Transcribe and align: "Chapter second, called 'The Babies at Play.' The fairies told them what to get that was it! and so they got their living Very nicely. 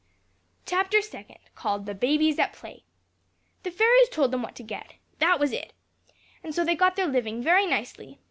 "Chapter 0.65 0.99
second, 1.03 1.37
called 1.53 1.85
'The 1.85 1.93
Babies 1.93 2.39
at 2.39 2.53
Play.' 2.53 2.85
The 3.61 3.69
fairies 3.69 4.09
told 4.09 4.31
them 4.31 4.41
what 4.41 4.55
to 4.55 4.63
get 4.63 4.95
that 5.19 5.39
was 5.39 5.51
it! 5.51 5.73
and 6.43 6.55
so 6.55 6.65
they 6.65 6.73
got 6.75 6.95
their 6.95 7.05
living 7.05 7.39
Very 7.43 7.67
nicely. 7.67 8.19